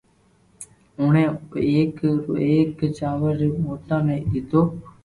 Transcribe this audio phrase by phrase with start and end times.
[0.99, 1.35] اوڻي او
[1.69, 4.61] ايڪ او ايڪ چاور ري دوڻا ني ليدو